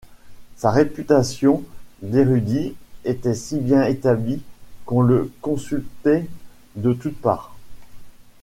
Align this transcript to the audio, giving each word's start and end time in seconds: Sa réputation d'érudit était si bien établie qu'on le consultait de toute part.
Sa 0.55 0.71
réputation 0.71 1.63
d'érudit 2.01 2.73
était 3.05 3.35
si 3.35 3.59
bien 3.59 3.83
établie 3.83 4.41
qu'on 4.87 5.01
le 5.01 5.31
consultait 5.41 6.25
de 6.75 6.91
toute 6.91 7.21
part. 7.21 7.53